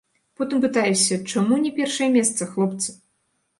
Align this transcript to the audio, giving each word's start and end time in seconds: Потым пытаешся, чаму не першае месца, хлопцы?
Потым 0.39 0.63
пытаешся, 0.63 1.19
чаму 1.35 1.61
не 1.67 1.71
першае 1.79 2.09
месца, 2.17 2.51
хлопцы? 2.57 2.99